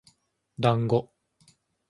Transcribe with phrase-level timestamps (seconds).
[0.59, 1.11] だんご